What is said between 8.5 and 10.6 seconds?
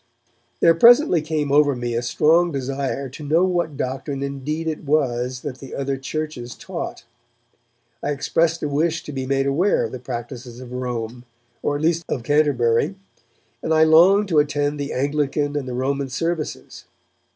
a wish to be made aware of the practices